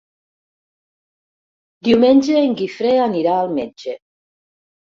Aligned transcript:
Diumenge 1.89 2.39
en 2.47 2.57
Guifré 2.63 2.97
anirà 3.05 3.37
al 3.43 3.55
metge. 3.63 3.99